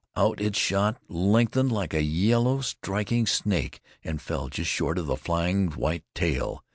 [0.15, 5.15] Out it shot, lengthened like a yellow, striking snake, and fell just short of the
[5.15, 6.63] flying white tail.